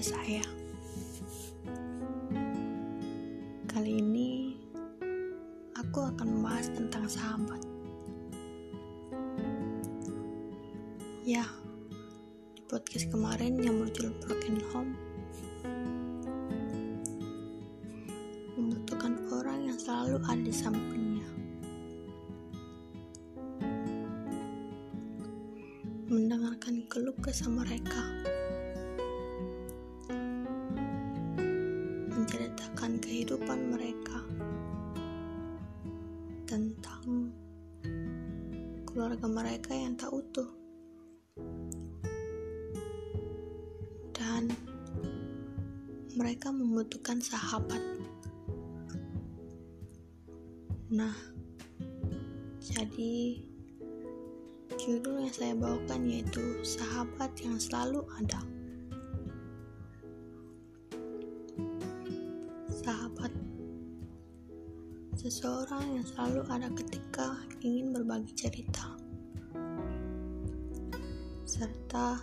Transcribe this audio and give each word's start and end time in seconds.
podcast 0.00 0.16
saya. 0.16 0.44
Kali 3.68 4.00
ini 4.00 4.56
aku 5.76 6.00
akan 6.08 6.40
membahas 6.40 6.72
tentang 6.72 7.04
sahabat. 7.04 7.60
Ya, 11.20 11.44
di 12.56 12.64
podcast 12.64 13.12
kemarin 13.12 13.60
yang 13.60 13.76
berjudul 13.76 14.16
Broken 14.24 14.56
Home 14.72 14.96
membutuhkan 18.56 19.20
orang 19.28 19.68
yang 19.68 19.76
selalu 19.76 20.16
ada 20.24 20.40
di 20.40 20.54
sampingnya. 20.56 21.28
Mendengarkan 26.08 26.88
keluh 26.88 27.16
kesah 27.20 27.52
mereka. 27.52 28.00
Keluarga 39.10 39.42
mereka 39.42 39.74
yang 39.74 39.98
tak 39.98 40.14
utuh 40.14 40.46
dan 44.14 44.46
mereka 46.14 46.54
membutuhkan 46.54 47.18
sahabat. 47.18 47.82
Nah, 50.94 51.10
jadi 52.62 53.42
judul 54.78 55.26
yang 55.26 55.34
saya 55.34 55.58
bawakan 55.58 56.06
yaitu 56.06 56.62
sahabat 56.62 57.34
yang 57.42 57.58
selalu 57.58 58.06
ada. 58.14 58.38
sahabat 62.78 63.34
seseorang 65.18 65.98
yang 65.98 66.06
selalu 66.06 66.46
ada 66.46 66.70
ketika 66.78 67.36
ingin 67.60 67.92
berbagi 67.92 68.32
cerita 68.32 68.99
serta 71.60 72.16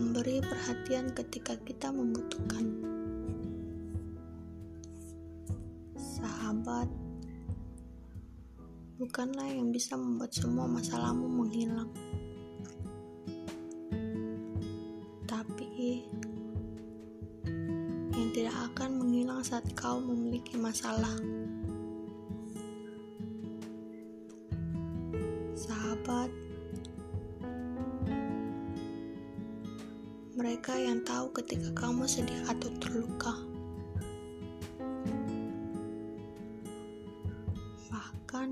memberi 0.00 0.40
perhatian 0.40 1.12
ketika 1.12 1.52
kita 1.60 1.92
membutuhkan 1.92 2.64
sahabat 6.00 6.88
bukanlah 8.96 9.44
yang 9.52 9.68
bisa 9.68 10.00
membuat 10.00 10.32
semua 10.32 10.64
masalahmu 10.64 11.28
menghilang 11.28 11.92
tapi 15.28 16.00
yang 18.16 18.32
tidak 18.32 18.56
akan 18.72 18.96
menghilang 18.96 19.44
saat 19.44 19.68
kau 19.76 20.00
memiliki 20.00 20.56
masalah. 20.56 21.12
Sahabat, 25.56 26.32
mereka 30.40 30.72
yang 30.72 31.04
tahu 31.04 31.36
ketika 31.36 31.68
kamu 31.84 32.08
sedih 32.08 32.40
atau 32.48 32.72
terluka. 32.80 33.36
Bahkan, 37.92 38.48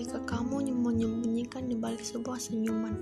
jika 0.00 0.16
kamu 0.24 0.72
menyembunyikan 0.80 1.68
di 1.68 1.76
balik 1.76 2.00
sebuah 2.00 2.40
senyuman. 2.40 2.96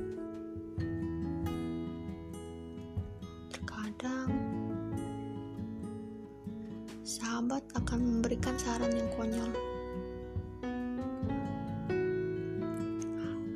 Terkadang, 3.54 4.34
sahabat 7.06 7.62
akan 7.78 7.98
memberikan 8.02 8.58
saran 8.58 8.90
yang 8.98 9.06
konyol, 9.14 9.54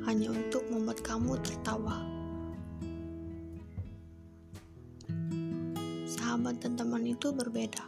hanya 0.07 0.31
untuk 0.31 0.56
kamu 1.17 1.33
tertawa. 1.41 1.97
Sahabat 6.05 6.61
dan 6.61 6.77
teman 6.77 7.09
itu 7.09 7.33
berbeda. 7.33 7.81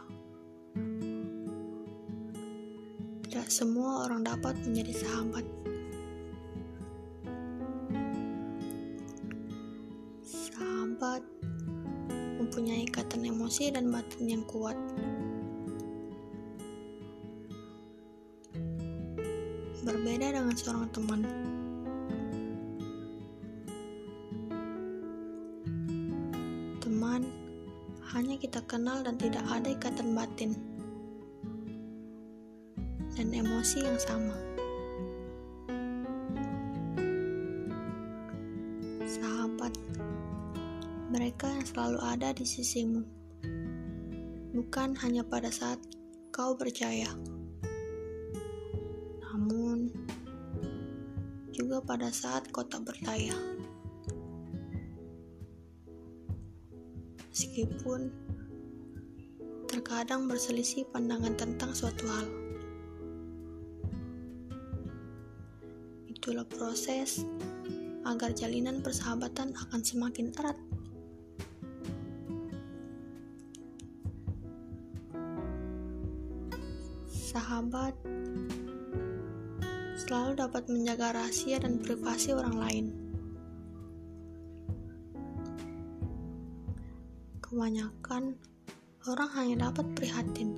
Tidak 3.22 3.46
semua 3.46 4.10
orang 4.10 4.26
dapat 4.26 4.58
menjadi 4.66 5.06
sahabat. 5.06 5.46
Sahabat 10.26 11.22
mempunyai 12.34 12.82
ikatan 12.82 13.30
emosi 13.30 13.70
dan 13.70 13.94
batin 13.94 14.26
yang 14.26 14.42
kuat. 14.50 14.74
Berbeda 19.86 20.34
dengan 20.34 20.54
seorang 20.58 20.90
teman. 20.90 21.22
Kita 28.50 28.66
kenal 28.66 28.98
dan 29.06 29.14
tidak 29.14 29.46
ada 29.46 29.70
ikatan 29.70 30.10
batin 30.10 30.58
dan 33.14 33.30
emosi 33.30 33.78
yang 33.78 33.94
sama. 33.94 34.34
Sahabat 39.06 39.70
mereka 41.14 41.46
yang 41.46 41.62
selalu 41.62 41.98
ada 42.02 42.34
di 42.34 42.42
sisimu, 42.42 43.06
bukan 44.50 44.98
hanya 44.98 45.22
pada 45.22 45.46
saat 45.46 45.78
kau 46.34 46.58
percaya, 46.58 47.06
namun 49.30 49.94
juga 51.54 51.78
pada 51.86 52.10
saat 52.10 52.50
kau 52.50 52.66
tak 52.66 52.82
berdaya. 52.82 53.38
Meskipun 57.30 58.30
terkadang 59.90 60.30
berselisih 60.30 60.86
pandangan 60.94 61.34
tentang 61.34 61.74
suatu 61.74 62.06
hal, 62.06 62.22
itulah 66.06 66.46
proses 66.46 67.26
agar 68.06 68.30
jalinan 68.30 68.86
persahabatan 68.86 69.50
akan 69.50 69.80
semakin 69.82 70.30
erat. 70.38 70.54
sahabat 77.10 77.98
selalu 79.98 80.38
dapat 80.38 80.70
menjaga 80.70 81.18
rahasia 81.18 81.58
dan 81.58 81.82
privasi 81.82 82.30
orang 82.30 82.56
lain. 82.62 82.86
Kebanyakan 87.42 88.38
orang 89.08 89.32
hanya 89.32 89.72
dapat 89.72 89.96
prihatin 89.96 90.52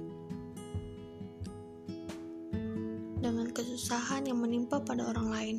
dengan 3.22 3.46
kesusahan 3.54 4.26
yang 4.26 4.42
menimpa 4.42 4.82
pada 4.82 5.06
orang 5.14 5.28
lain. 5.30 5.56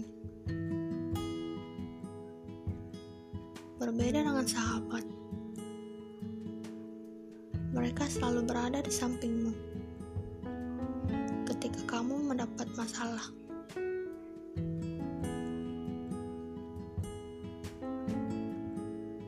Berbeda 3.79 4.19
dengan 4.27 4.44
sahabat, 4.44 5.03
mereka 7.71 8.03
selalu 8.11 8.51
berada 8.51 8.83
di 8.83 8.91
sampingmu 8.91 9.55
ketika 11.47 11.79
kamu 11.88 12.36
mendapat 12.36 12.68
masalah. 12.75 13.31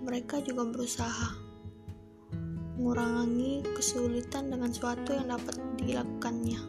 Mereka 0.03 0.43
juga 0.43 0.67
berusaha 0.67 1.44
mengurangi 2.85 3.65
kesulitan 3.73 4.53
dengan 4.53 4.69
suatu 4.69 5.09
yang 5.17 5.33
dapat 5.33 5.57
dilakukannya. 5.81 6.61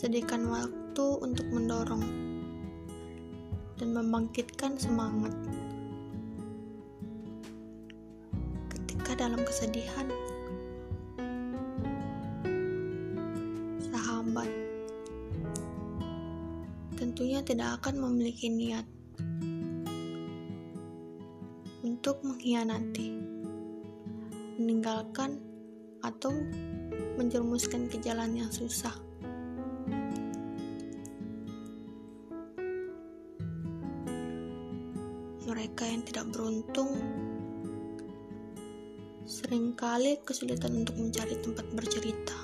Sediakan 0.00 0.48
waktu 0.48 1.06
untuk 1.20 1.44
mendorong 1.52 2.08
dan 3.76 3.92
membangkitkan 3.92 4.80
semangat. 4.80 5.36
Ketika 8.72 9.28
dalam 9.28 9.44
kesedihan, 9.44 10.08
sahabat 13.92 14.48
tentunya 16.96 17.44
tidak 17.44 17.84
akan 17.84 18.08
memiliki 18.08 18.48
niat 18.48 18.88
untuk 21.84 22.24
mengkhianati, 22.24 23.27
meninggalkan, 24.68 25.40
atau 26.04 26.28
menjerumuskan 27.16 27.88
ke 27.88 27.96
jalan 28.04 28.36
yang 28.36 28.52
susah. 28.52 28.92
Mereka 35.48 35.88
yang 35.88 36.04
tidak 36.04 36.28
beruntung 36.36 36.92
sering 39.24 39.72
kali 39.72 40.20
kesulitan 40.20 40.84
untuk 40.84 41.00
mencari 41.00 41.32
tempat 41.40 41.64
bercerita. 41.72 42.36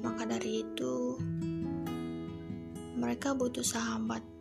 Maka 0.00 0.24
dari 0.24 0.64
itu, 0.64 1.20
mereka 2.96 3.36
butuh 3.36 3.60
sahabat 3.60 4.33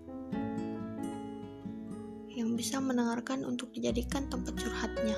yang 2.43 2.59
bisa 2.59 2.83
mendengarkan 2.83 3.47
untuk 3.47 3.71
dijadikan 3.71 4.27
tempat 4.27 4.51
curhatnya. 4.59 5.15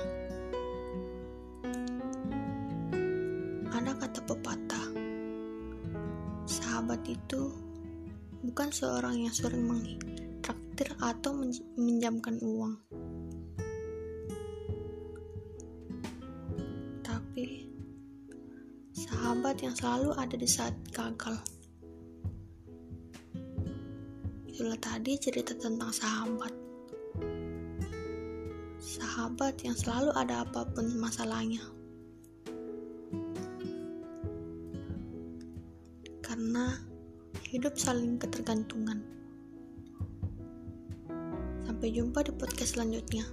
Ada 3.74 3.92
kata 3.98 4.20
pepatah, 4.30 4.86
sahabat 6.46 7.02
itu 7.10 7.50
bukan 8.46 8.70
seorang 8.70 9.26
yang 9.26 9.34
sering 9.34 9.66
mentraktir 9.66 10.86
atau 11.02 11.34
meminjamkan 11.74 12.38
uang. 12.46 12.78
Tapi 17.02 17.66
sahabat 18.94 19.66
yang 19.66 19.74
selalu 19.74 20.14
ada 20.14 20.36
di 20.38 20.46
saat 20.46 20.78
gagal. 20.94 21.42
Itulah 24.46 24.78
tadi 24.78 25.18
cerita 25.18 25.52
tentang 25.58 25.90
sahabat 25.90 26.65
sahabat 28.86 29.66
yang 29.66 29.74
selalu 29.74 30.14
ada 30.14 30.46
apa 30.46 30.62
pun 30.70 30.86
masalahnya. 30.94 31.58
Karena 36.22 36.78
hidup 37.50 37.74
saling 37.74 38.14
ketergantungan. 38.22 39.02
Sampai 41.66 41.90
jumpa 41.90 42.22
di 42.22 42.30
podcast 42.38 42.78
selanjutnya. 42.78 43.26